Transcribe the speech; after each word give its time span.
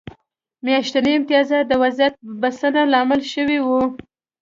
میاشتني 0.65 1.11
امتیازات 1.17 1.65
د 1.67 1.73
وضعیت 1.83 2.13
بسنه 2.41 2.81
لامل 2.93 3.21
شوي 3.33 3.59
وو. 3.61 3.81